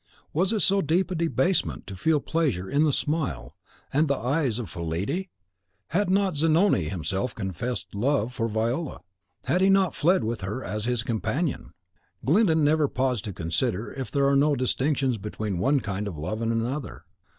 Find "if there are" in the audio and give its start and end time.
13.93-14.35